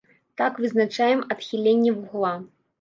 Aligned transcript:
Так 0.41 0.53
вызначаем 0.63 1.19
адхіленне 1.37 1.97
вугла. 2.01 2.35